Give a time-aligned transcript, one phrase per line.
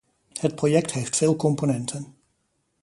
[0.39, 2.15] Het project heeft veel componenten.